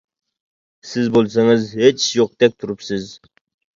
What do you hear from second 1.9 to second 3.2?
ئىش يوقتەك تۇرۇپسىز.